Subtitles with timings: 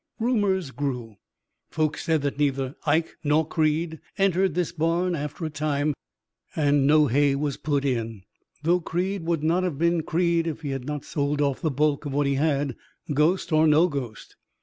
[0.19, 1.17] "Rumors grew.
[1.69, 5.93] Folks said that neither Ike nor Creed entered this barn after a time,
[6.55, 8.23] and no hay was put in,
[8.63, 12.07] though Creed would not have been Creed if he had not sold off the bulk
[12.07, 12.75] of what he had,
[13.13, 14.35] ghost or no ghost.